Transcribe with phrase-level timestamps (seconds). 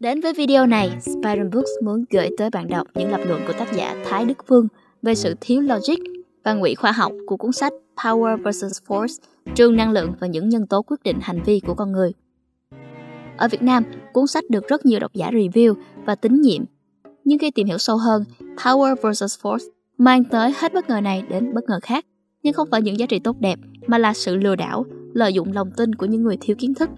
[0.00, 3.52] Đến với video này, Spiron Books muốn gửi tới bạn đọc những lập luận của
[3.52, 4.68] tác giả Thái Đức Phương
[5.02, 6.02] về sự thiếu logic
[6.44, 8.64] và ngụy khoa học của cuốn sách Power vs.
[8.86, 9.18] Force,
[9.54, 12.12] trường năng lượng và những nhân tố quyết định hành vi của con người.
[13.36, 16.64] Ở Việt Nam, cuốn sách được rất nhiều độc giả review và tín nhiệm.
[17.24, 18.24] Nhưng khi tìm hiểu sâu hơn,
[18.56, 19.38] Power vs.
[19.42, 19.68] Force
[19.98, 22.06] mang tới hết bất ngờ này đến bất ngờ khác.
[22.42, 25.52] Nhưng không phải những giá trị tốt đẹp, mà là sự lừa đảo, lợi dụng
[25.52, 26.90] lòng tin của những người thiếu kiến thức.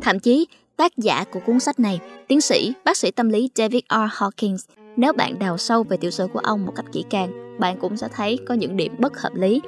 [0.00, 3.82] Thậm chí, tác giả của cuốn sách này, tiến sĩ, bác sĩ tâm lý David
[3.90, 3.94] R.
[3.94, 4.56] Hawkins,
[4.96, 7.96] nếu bạn đào sâu về tiểu sử của ông một cách kỹ càng, bạn cũng
[7.96, 9.60] sẽ thấy có những điểm bất hợp lý.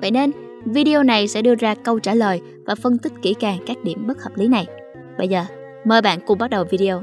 [0.00, 0.32] Vậy nên,
[0.64, 4.06] video này sẽ đưa ra câu trả lời và phân tích kỹ càng các điểm
[4.06, 4.66] bất hợp lý này.
[5.18, 5.44] Bây giờ,
[5.84, 7.02] mời bạn cùng bắt đầu video.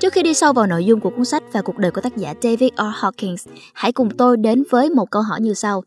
[0.00, 2.16] Trước khi đi sâu vào nội dung của cuốn sách và cuộc đời của tác
[2.16, 3.04] giả David R.
[3.04, 5.82] Hawkins, hãy cùng tôi đến với một câu hỏi như sau.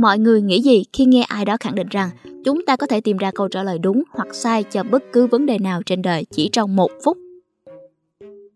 [0.00, 2.10] Mọi người nghĩ gì khi nghe ai đó khẳng định rằng
[2.44, 5.26] chúng ta có thể tìm ra câu trả lời đúng hoặc sai cho bất cứ
[5.26, 7.18] vấn đề nào trên đời chỉ trong một phút?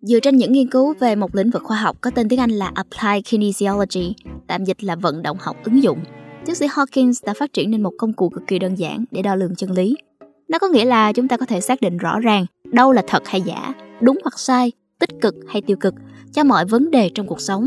[0.00, 2.50] Dựa trên những nghiên cứu về một lĩnh vực khoa học có tên tiếng Anh
[2.50, 4.14] là Applied Kinesiology,
[4.46, 5.98] tạm dịch là vận động học ứng dụng,
[6.46, 9.22] tiến sĩ Hawkins đã phát triển nên một công cụ cực kỳ đơn giản để
[9.22, 9.96] đo lường chân lý.
[10.48, 13.22] Nó có nghĩa là chúng ta có thể xác định rõ ràng đâu là thật
[13.26, 15.94] hay giả, đúng hoặc sai, tích cực hay tiêu cực
[16.32, 17.66] cho mọi vấn đề trong cuộc sống.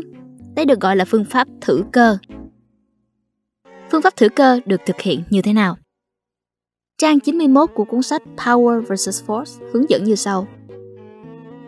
[0.56, 2.18] Đây được gọi là phương pháp thử cơ.
[3.92, 5.78] Phương pháp thử cơ được thực hiện như thế nào?
[6.98, 9.24] Trang 91 của cuốn sách Power vs.
[9.28, 10.48] Force hướng dẫn như sau.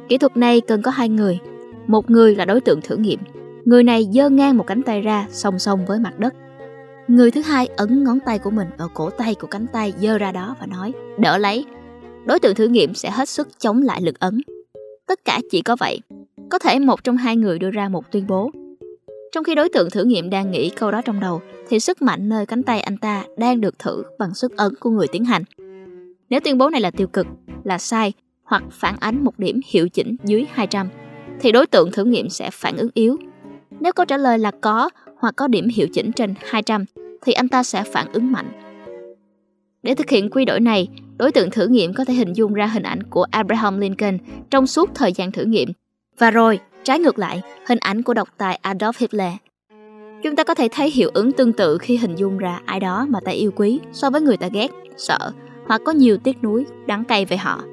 [0.10, 1.40] Kỹ thuật này cần có hai người.
[1.88, 3.20] Một người là đối tượng thử nghiệm.
[3.66, 6.34] Người này giơ ngang một cánh tay ra, song song với mặt đất.
[7.08, 10.18] Người thứ hai ấn ngón tay của mình vào cổ tay của cánh tay, giơ
[10.18, 11.66] ra đó và nói, đỡ lấy.
[12.26, 14.42] Đối tượng thử nghiệm sẽ hết sức chống lại lực ấn.
[15.08, 16.00] Tất cả chỉ có vậy.
[16.50, 18.52] Có thể một trong hai người đưa ra một tuyên bố.
[19.32, 22.30] Trong khi đối tượng thử nghiệm đang nghĩ câu đó trong đầu, thì sức mạnh
[22.30, 25.44] nơi cánh tay anh ta đang được thử bằng sức ấn của người tiến hành.
[26.30, 27.28] Nếu tuyên bố này là tiêu cực,
[27.64, 28.14] là sai
[28.44, 30.90] hoặc phản ánh một điểm hiệu chỉnh dưới 200,
[31.40, 33.18] thì đối tượng thử nghiệm sẽ phản ứng yếu.
[33.80, 36.86] Nếu câu trả lời là có hoặc có điểm hiệu chỉnh trên 200,
[37.22, 38.52] thì anh ta sẽ phản ứng mạnh.
[39.84, 40.88] Để thực hiện quy đổi này,
[41.18, 44.18] đối tượng thử nghiệm có thể hình dung ra hình ảnh của Abraham Lincoln
[44.50, 45.70] trong suốt thời gian thử nghiệm.
[46.18, 49.34] Và rồi, trái ngược lại, hình ảnh của độc tài Adolf Hitler.
[50.24, 53.06] Chúng ta có thể thấy hiệu ứng tương tự khi hình dung ra ai đó
[53.10, 54.68] mà ta yêu quý so với người ta ghét,
[54.98, 55.32] sợ
[55.68, 57.64] hoặc có nhiều tiếc nuối, đắng cay về họ.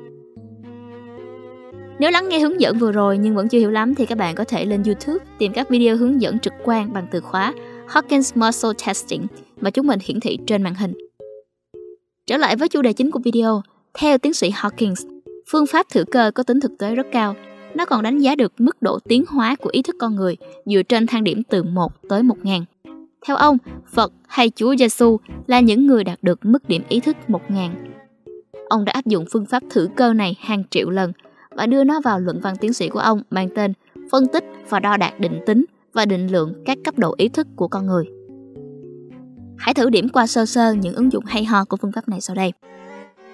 [1.99, 4.34] Nếu lắng nghe hướng dẫn vừa rồi nhưng vẫn chưa hiểu lắm thì các bạn
[4.34, 7.53] có thể lên YouTube tìm các video hướng dẫn trực quan bằng từ khóa
[7.88, 10.93] Hawkins Muscle Testing và chúng mình hiển thị trên màn hình.
[12.27, 13.62] Trở lại với chủ đề chính của video,
[13.98, 17.34] theo tiến sĩ Hawkins, phương pháp thử cơ có tính thực tế rất cao.
[17.76, 20.82] Nó còn đánh giá được mức độ tiến hóa của ý thức con người dựa
[20.82, 22.64] trên thang điểm từ 1 tới 1000.
[23.26, 23.59] Theo ông,
[23.92, 27.70] Phật hay Chúa Giêsu là những người đạt được mức điểm ý thức 1000.
[28.69, 31.12] Ông đã áp dụng phương pháp thử cơ này hàng triệu lần
[31.50, 33.72] và đưa nó vào luận văn tiến sĩ của ông mang tên
[34.10, 37.47] Phân tích và đo đạt định tính và định lượng các cấp độ ý thức
[37.56, 38.04] của con người.
[39.59, 42.20] Hãy thử điểm qua sơ sơ những ứng dụng hay ho của phương pháp này
[42.20, 42.53] sau đây.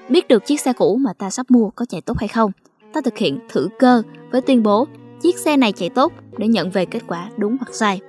[0.09, 2.53] Biết được chiếc xe cũ mà ta sắp mua có chạy tốt hay không,
[2.93, 4.87] ta thực hiện thử cơ với tuyên bố
[5.21, 8.01] chiếc xe này chạy tốt để nhận về kết quả đúng hoặc sai.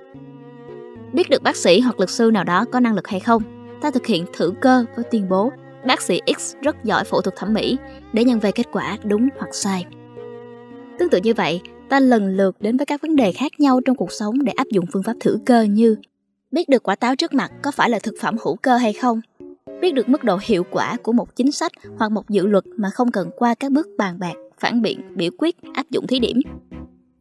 [1.12, 3.42] Biết được bác sĩ hoặc luật sư nào đó có năng lực hay không,
[3.80, 5.52] ta thực hiện thử cơ với tuyên bố
[5.86, 7.78] bác sĩ X rất giỏi phẫu thuật thẩm mỹ
[8.12, 9.86] để nhận về kết quả đúng hoặc sai.
[10.98, 13.96] Tương tự như vậy, ta lần lượt đến với các vấn đề khác nhau trong
[13.96, 15.96] cuộc sống để áp dụng phương pháp thử cơ như
[16.50, 19.20] biết được quả táo trước mặt có phải là thực phẩm hữu cơ hay không,
[19.80, 22.90] biết được mức độ hiệu quả của một chính sách hoặc một dự luật mà
[22.90, 24.34] không cần qua các bước bàn bạc,
[24.64, 26.40] phản biện, biểu quyết, áp dụng thí điểm.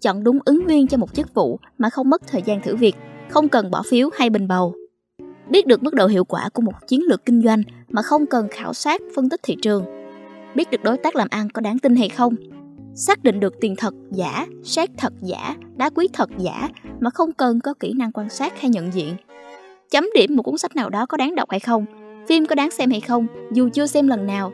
[0.02, 2.96] Chọn đúng ứng viên cho một chức vụ mà không mất thời gian thử việc,
[3.30, 4.74] không cần bỏ phiếu hay bình bầu.
[5.50, 8.48] Biết được mức độ hiệu quả của một chiến lược kinh doanh mà không cần
[8.52, 9.86] khảo sát, phân tích thị trường.
[10.56, 12.36] Biết được đối tác làm ăn có đáng tin hay không,
[12.96, 17.32] xác định được tiền thật giả, xét thật giả, đá quý thật giả mà không
[17.34, 19.16] cần có kỹ năng quan sát hay nhận diện.
[19.92, 21.86] Chấm điểm một cuốn sách nào đó có đáng đọc hay không,
[22.28, 24.52] phim có đáng xem hay không, dù chưa xem lần nào.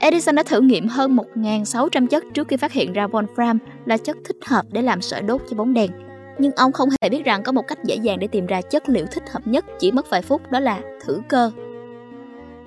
[0.00, 4.16] Edison đã thử nghiệm hơn 1.600 chất trước khi phát hiện ra wolfram là chất
[4.24, 5.90] thích hợp để làm sợi đốt cho bóng đèn.
[6.38, 8.88] Nhưng ông không hề biết rằng có một cách dễ dàng để tìm ra chất
[8.88, 11.50] liệu thích hợp nhất chỉ mất vài phút đó là thử cơ.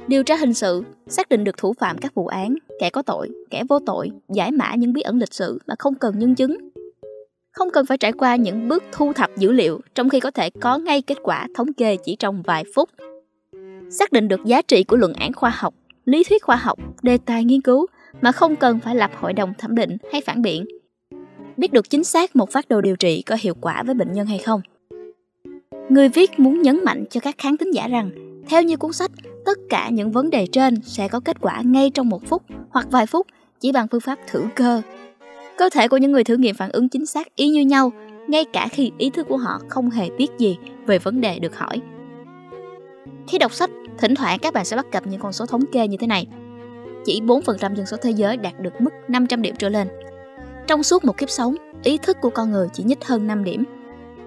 [0.08, 3.30] Điều tra hình sự, xác định được thủ phạm các vụ án, kẻ có tội,
[3.50, 6.58] kẻ vô tội, giải mã những bí ẩn lịch sử mà không cần nhân chứng.
[7.52, 10.50] Không cần phải trải qua những bước thu thập dữ liệu trong khi có thể
[10.50, 12.90] có ngay kết quả thống kê chỉ trong vài phút.
[13.90, 15.74] Xác định được giá trị của luận án khoa học,
[16.06, 17.86] lý thuyết khoa học, đề tài nghiên cứu
[18.22, 20.66] mà không cần phải lập hội đồng thẩm định hay phản biện.
[21.58, 24.28] Biết được chính xác một phát đồ điều trị có hiệu quả với bệnh nhân
[24.28, 24.62] hay không.
[25.90, 28.12] Người viết muốn nhấn mạnh cho các khán thính giả rằng
[28.48, 29.12] theo như cuốn sách,
[29.46, 32.88] tất cả những vấn đề trên sẽ có kết quả ngay trong một phút hoặc
[32.92, 33.28] vài phút
[33.60, 34.82] chỉ bằng phương pháp thử cơ.
[35.58, 37.92] Cơ thể của những người thử nghiệm phản ứng chính xác y như nhau,
[38.28, 41.58] ngay cả khi ý thức của họ không hề biết gì về vấn đề được
[41.58, 41.82] hỏi.
[43.28, 43.70] Khi đọc sách,
[44.02, 46.28] thỉnh thoảng các bạn sẽ bắt gặp những con số thống kê như thế này.
[47.06, 49.88] Chỉ 4% dân số thế giới đạt được mức 500 điểm trở lên.
[50.68, 53.64] Trong suốt một kiếp sống, ý thức của con người chỉ nhích hơn 5 điểm.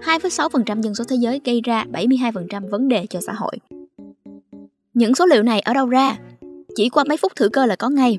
[0.03, 3.57] 2,6% dân số thế giới gây ra 72% vấn đề cho xã hội.
[4.95, 6.17] Những số liệu này ở đâu ra?
[6.77, 8.19] Chỉ qua mấy phút thử cơ là có ngay.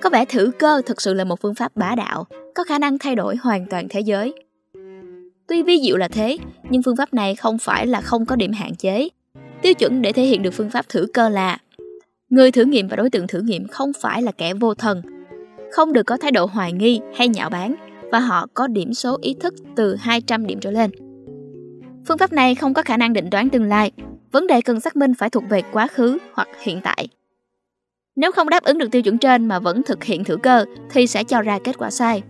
[0.00, 2.98] Có vẻ thử cơ thực sự là một phương pháp bá đạo, có khả năng
[2.98, 4.34] thay đổi hoàn toàn thế giới.
[5.46, 6.38] Tuy vi diệu là thế,
[6.70, 9.08] nhưng phương pháp này không phải là không có điểm hạn chế.
[9.62, 11.58] Tiêu chuẩn để thể hiện được phương pháp thử cơ là
[12.30, 15.02] người thử nghiệm và đối tượng thử nghiệm không phải là kẻ vô thần,
[15.72, 17.74] không được có thái độ hoài nghi hay nhạo báng
[18.12, 20.90] và họ có điểm số ý thức từ 200 điểm trở lên.
[22.08, 23.92] Phương pháp này không có khả năng định đoán tương lai,
[24.32, 27.08] vấn đề cần xác minh phải thuộc về quá khứ hoặc hiện tại.
[28.16, 31.06] Nếu không đáp ứng được tiêu chuẩn trên mà vẫn thực hiện thử cơ thì
[31.06, 32.22] sẽ cho ra kết quả sai.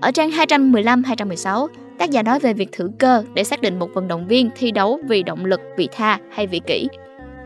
[0.00, 1.68] Ở trang 215-216,
[2.02, 4.70] tác giả nói về việc thử cơ để xác định một vận động viên thi
[4.70, 6.88] đấu vì động lực, vị tha hay vị kỷ.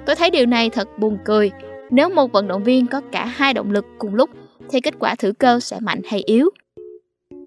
[0.06, 1.50] Tôi thấy điều này thật buồn cười.
[1.90, 4.30] Nếu một vận động viên có cả hai động lực cùng lúc
[4.70, 6.50] thì kết quả thử cơ sẽ mạnh hay yếu.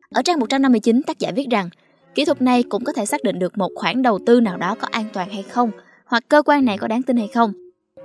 [0.09, 1.69] Ở trang 159, tác giả viết rằng
[2.15, 4.75] Kỹ thuật này cũng có thể xác định được một khoản đầu tư nào đó
[4.79, 5.71] có an toàn hay không,
[6.05, 7.53] hoặc cơ quan này có đáng tin hay không.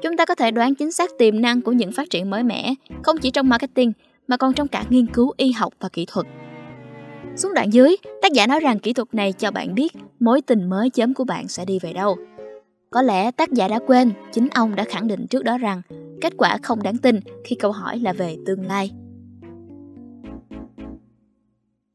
[0.03, 2.75] Chúng ta có thể đoán chính xác tiềm năng của những phát triển mới mẻ,
[3.03, 3.93] không chỉ trong marketing
[4.29, 6.27] mà còn trong cả nghiên cứu y học và kỹ thuật.
[7.37, 10.69] Xuống đoạn dưới, tác giả nói rằng kỹ thuật này cho bạn biết mối tình
[10.69, 12.17] mới chấm của bạn sẽ đi về đâu.
[12.91, 15.83] Có lẽ tác giả đã quên, chính ông đã khẳng định trước đó rằng
[16.21, 18.91] kết quả không đáng tin khi câu hỏi là về tương lai.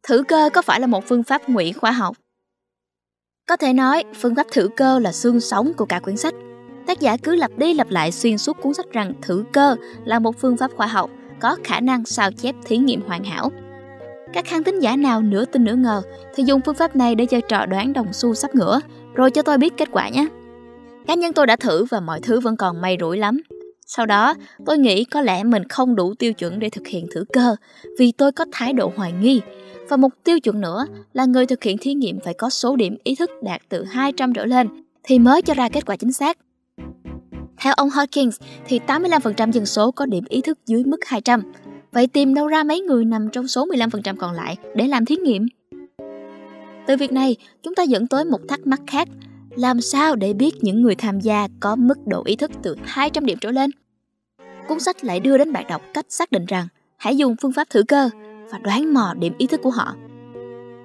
[0.08, 2.18] Thử cơ có phải là một phương pháp ngụy khoa học?
[3.48, 6.34] Có thể nói, phương pháp thử cơ là xương sống của cả quyển sách.
[6.88, 9.76] Tác giả cứ lặp đi lặp lại xuyên suốt cuốn sách rằng thử cơ
[10.06, 11.10] là một phương pháp khoa học
[11.40, 13.52] có khả năng sao chép thí nghiệm hoàn hảo.
[14.34, 16.02] Các khán thính giả nào nửa tin nửa ngờ
[16.36, 18.82] thì dùng phương pháp này để chơi trò đoán đồng xu sắp ngửa,
[19.14, 20.28] rồi cho tôi biết kết quả nhé.
[21.08, 23.42] Cá nhân tôi đã thử và mọi thứ vẫn còn may rủi lắm.
[23.86, 24.34] Sau đó,
[24.66, 27.56] tôi nghĩ có lẽ mình không đủ tiêu chuẩn để thực hiện thử cơ
[28.00, 29.42] vì tôi có thái độ hoài nghi
[29.90, 32.98] và một tiêu chuẩn nữa là người thực hiện thí nghiệm phải có số điểm
[33.04, 34.68] ý thức đạt từ 200 trở lên
[35.04, 36.38] thì mới cho ra kết quả chính xác.
[37.58, 38.32] Theo ông Hawkins
[38.68, 41.42] thì 85% dân số có điểm ý thức dưới mức 200.
[41.92, 45.16] Vậy tìm đâu ra mấy người nằm trong số 15% còn lại để làm thí
[45.16, 45.48] nghiệm?
[46.88, 49.08] Từ việc này, chúng ta dẫn tới một thắc mắc khác.
[49.56, 53.26] Làm sao để biết những người tham gia có mức độ ý thức từ 200
[53.26, 53.72] điểm trở lên?
[54.68, 57.70] Cuốn sách lại đưa đến bạn đọc cách xác định rằng hãy dùng phương pháp
[57.70, 58.10] thử cơ
[58.52, 59.96] và đoán mò điểm ý thức của họ.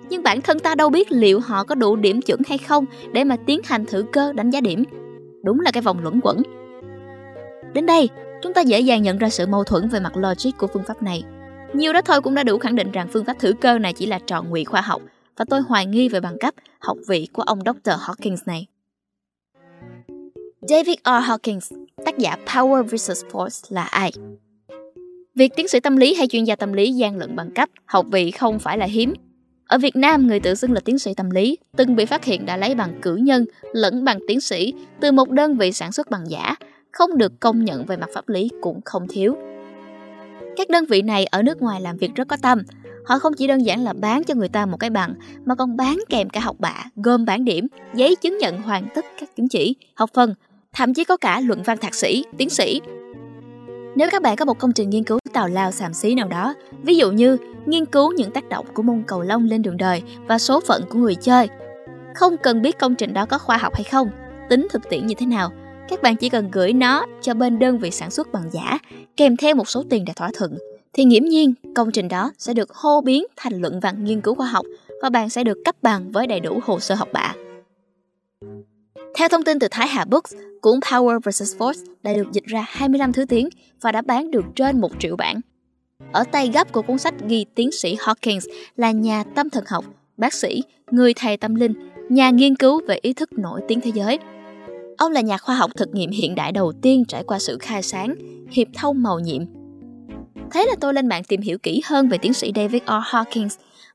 [0.08, 3.24] Nhưng bản thân ta đâu biết liệu họ có đủ điểm chuẩn hay không để
[3.24, 4.84] mà tiến hành thử cơ đánh giá điểm.
[5.42, 6.42] Đúng là cái vòng luẩn quẩn.
[7.74, 8.08] Đến đây,
[8.44, 11.02] chúng ta dễ dàng nhận ra sự mâu thuẫn về mặt logic của phương pháp
[11.02, 11.22] này.
[11.74, 14.06] Nhiều đó thôi cũng đã đủ khẳng định rằng phương pháp thử cơ này chỉ
[14.06, 15.02] là trò ngụy khoa học
[15.36, 17.90] và tôi hoài nghi về bằng cấp học vị của ông Dr.
[17.90, 18.66] Hawkins này.
[20.60, 21.08] David R.
[21.08, 23.24] Hawkins, tác giả Power vs.
[23.32, 24.12] Force là ai?
[25.34, 28.06] Việc tiến sĩ tâm lý hay chuyên gia tâm lý gian lận bằng cấp, học
[28.12, 29.14] vị không phải là hiếm.
[29.66, 32.46] Ở Việt Nam, người tự xưng là tiến sĩ tâm lý từng bị phát hiện
[32.46, 36.10] đã lấy bằng cử nhân lẫn bằng tiến sĩ từ một đơn vị sản xuất
[36.10, 36.56] bằng giả,
[36.94, 39.36] không được công nhận về mặt pháp lý cũng không thiếu.
[40.56, 42.62] Các đơn vị này ở nước ngoài làm việc rất có tâm.
[43.04, 45.76] Họ không chỉ đơn giản là bán cho người ta một cái bằng, mà còn
[45.76, 49.48] bán kèm cả học bạ, gồm bản điểm, giấy chứng nhận hoàn tất các chứng
[49.48, 50.34] chỉ, học phần,
[50.72, 52.80] thậm chí có cả luận văn thạc sĩ, tiến sĩ
[53.96, 56.54] nếu các bạn có một công trình nghiên cứu tào lao xàm xí nào đó,
[56.82, 57.36] ví dụ như
[57.66, 60.82] nghiên cứu những tác động của môn cầu lông lên đường đời và số phận
[60.88, 61.48] của người chơi,
[62.14, 64.08] không cần biết công trình đó có khoa học hay không,
[64.48, 65.52] tính thực tiễn như thế nào,
[65.88, 68.78] các bạn chỉ cần gửi nó cho bên đơn vị sản xuất bằng giả,
[69.16, 70.58] kèm theo một số tiền để thỏa thuận,
[70.92, 74.34] thì nghiễm nhiên công trình đó sẽ được hô biến thành luận văn nghiên cứu
[74.34, 74.66] khoa học
[75.02, 77.34] và bạn sẽ được cấp bằng với đầy đủ hồ sơ học bạ.
[79.16, 81.56] Theo thông tin từ Thái Hà Books, cuốn Power vs.
[81.58, 83.48] Force đã được dịch ra 25 thứ tiếng
[83.80, 85.40] và đã bán được trên 1 triệu bản.
[86.12, 88.40] Ở tay gấp của cuốn sách ghi tiến sĩ Hawkins
[88.76, 89.84] là nhà tâm thần học,
[90.16, 91.72] bác sĩ, người thầy tâm linh,
[92.08, 94.18] nhà nghiên cứu về ý thức nổi tiếng thế giới.
[94.98, 97.82] Ông là nhà khoa học thực nghiệm hiện đại đầu tiên trải qua sự khai
[97.82, 98.14] sáng,
[98.50, 99.42] hiệp thông màu nhiệm.
[100.50, 102.90] Thế là tôi lên mạng tìm hiểu kỹ hơn về tiến sĩ David R.
[102.90, 103.48] Hawkins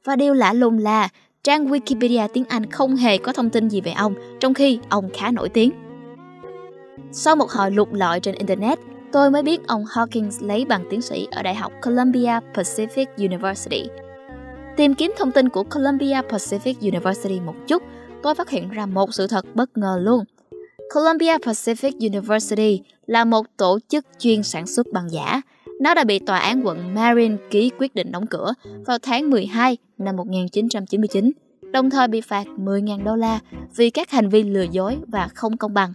[0.06, 1.10] và điều lạ lùng là
[1.44, 5.10] trang Wikipedia tiếng Anh không hề có thông tin gì về ông, trong khi ông
[5.14, 5.72] khá nổi tiếng.
[7.12, 8.80] Sau một hồi lục lọi trên Internet,
[9.12, 13.84] tôi mới biết ông Hawkins lấy bằng tiến sĩ ở Đại học Columbia Pacific University.
[14.78, 17.84] Tìm kiếm thông tin của Columbia Pacific University một chút,
[18.24, 20.24] tôi phát hiện ra một sự thật bất ngờ luôn.
[20.94, 25.42] Columbia Pacific University là một tổ chức chuyên sản xuất băng giả.
[25.82, 28.54] Nó đã bị tòa án quận Marin ký quyết định đóng cửa
[28.86, 31.32] vào tháng 12 năm 1999,
[31.72, 33.40] đồng thời bị phạt 10.000 đô la
[33.76, 35.94] vì các hành vi lừa dối và không công bằng.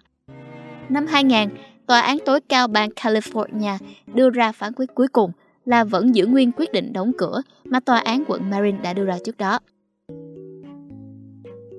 [0.88, 1.48] Năm 2000,
[1.86, 3.78] Tòa án tối cao bang California
[4.14, 5.32] đưa ra phán quyết cuối cùng
[5.64, 9.04] là vẫn giữ nguyên quyết định đóng cửa mà tòa án quận Marin đã đưa
[9.04, 9.58] ra trước đó.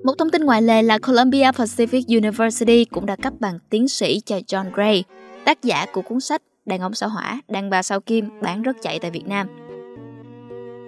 [0.06, 4.20] Một thông tin ngoại lệ là Columbia Pacific University cũng đã cấp bằng tiến sĩ
[4.26, 5.04] cho John Gray,
[5.44, 8.76] tác giả của cuốn sách Đàn ông sao hỏa, đàn bà sao kim bán rất
[8.82, 9.46] chạy tại Việt Nam.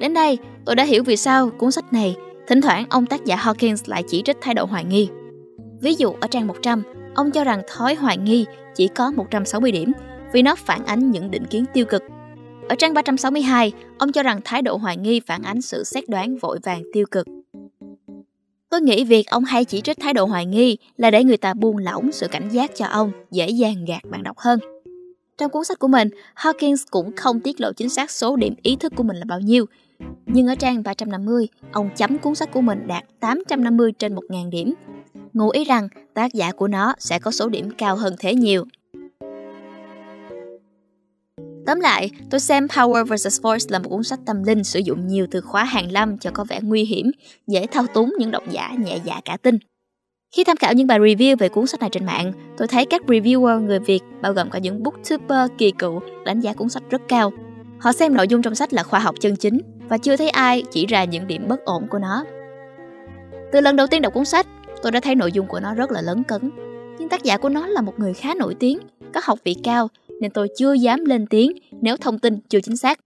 [0.01, 2.17] Đến đây, tôi đã hiểu vì sao cuốn sách này,
[2.49, 5.09] thỉnh thoảng ông tác giả Hawkins lại chỉ trích thái độ hoài nghi.
[5.81, 6.83] Ví dụ ở trang 100,
[7.15, 9.93] ông cho rằng thói hoài nghi chỉ có 160 điểm
[10.33, 12.03] vì nó phản ánh những định kiến tiêu cực.
[12.69, 16.37] Ở trang 362, ông cho rằng thái độ hoài nghi phản ánh sự xét đoán
[16.37, 17.27] vội vàng tiêu cực.
[18.71, 21.55] Tôi nghĩ việc ông hay chỉ trích thái độ hoài nghi là để người ta
[21.55, 24.59] buông lỏng sự cảnh giác cho ông, dễ dàng gạt bạn đọc hơn.
[25.39, 28.77] Trong cuốn sách của mình, Hawkins cũng không tiết lộ chính xác số điểm ý
[28.77, 29.67] thức của mình là bao nhiêu.
[30.27, 34.75] Nhưng ở trang 350, ông chấm cuốn sách của mình đạt 850 trên 1.000 điểm.
[35.33, 38.65] Ngụ ý rằng tác giả của nó sẽ có số điểm cao hơn thế nhiều.
[41.69, 43.41] Tóm lại, tôi xem Power vs.
[43.41, 46.31] Force là một cuốn sách tâm linh sử dụng nhiều từ khóa hàng lâm cho
[46.31, 47.11] có vẻ nguy hiểm,
[47.47, 49.59] dễ thao túng những độc giả nhẹ dạ cả tin.
[50.37, 53.03] Khi tham khảo những bài review về cuốn sách này trên mạng, tôi thấy các
[53.07, 57.03] reviewer người Việt, bao gồm cả những booktuber kỳ cựu, đánh giá cuốn sách rất
[57.09, 57.33] cao.
[57.79, 60.63] Họ xem nội dung trong sách là khoa học chân chính và chưa thấy ai
[60.71, 62.25] chỉ ra những điểm bất ổn của nó.
[63.53, 64.47] Từ lần đầu tiên đọc cuốn sách,
[64.83, 66.51] tôi đã thấy nội dung của nó rất là lớn cấn.
[66.99, 68.79] Nhưng tác giả của nó là một người khá nổi tiếng,
[69.15, 69.89] có học vị cao
[70.21, 72.99] nên tôi chưa dám lên tiếng nếu thông tin chưa chính xác.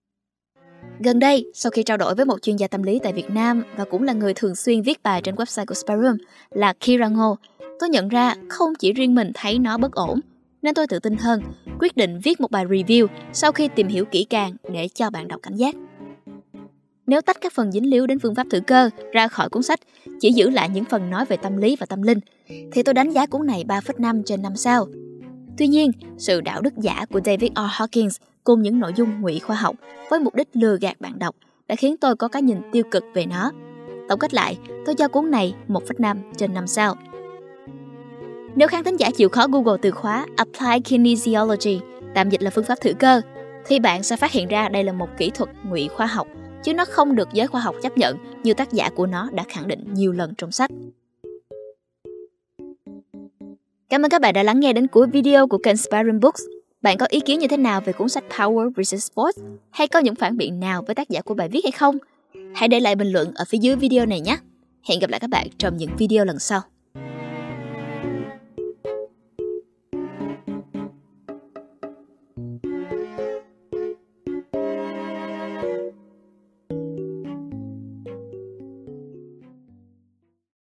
[1.05, 3.63] Gần đây, sau khi trao đổi với một chuyên gia tâm lý tại Việt Nam
[3.77, 6.17] và cũng là người thường xuyên viết bài trên website của Sparum
[6.51, 7.37] là Kira Ngô,
[7.79, 10.21] tôi nhận ra không chỉ riêng mình thấy nó bất ổn,
[10.63, 11.43] nên tôi tự tin hơn,
[11.81, 15.29] quyết định viết một bài review sau khi tìm hiểu kỹ càng để cho bạn
[15.29, 15.75] đọc cảnh giác.
[17.07, 19.81] Nếu tách các phần dính líu đến phương pháp thử cơ ra khỏi cuốn sách,
[20.21, 22.19] chỉ giữ lại những phần nói về tâm lý và tâm linh,
[22.73, 24.87] thì tôi đánh giá cuốn này 3,5 trên 5 sao.
[25.59, 27.83] Tuy nhiên, sự đạo đức giả của David R.
[27.83, 29.77] Hawkins cùng những nội dung ngụy khoa học
[30.11, 31.37] với mục đích lừa gạt bạn đọc
[31.69, 33.51] đã khiến tôi có cái nhìn tiêu cực về nó.
[34.09, 36.97] Tổng kết lại, tôi cho cuốn này 1,5 trên 5 sao.
[38.55, 41.81] Nếu khán thính giả chịu khó Google từ khóa Applied Kinesiology,
[42.15, 43.21] tạm dịch là phương pháp thử cơ,
[43.67, 46.29] thì bạn sẽ phát hiện ra đây là một kỹ thuật ngụy khoa học,
[46.63, 49.45] chứ nó không được giới khoa học chấp nhận như tác giả của nó đã
[49.49, 50.71] khẳng định nhiều lần trong sách.
[53.93, 56.43] Cảm ơn các bạn đã lắng nghe đến cuối video của kênh Sparring Books.
[56.83, 58.95] Bạn có ý kiến như thế nào về cuốn sách Power vs.
[58.95, 59.39] Sports?
[59.71, 61.99] Hay có những phản biện nào với tác giả của bài viết hay không?
[62.55, 64.37] Hãy để lại bình luận ở phía dưới video này nhé.
[64.89, 66.61] Hẹn gặp lại các bạn trong những video lần sau.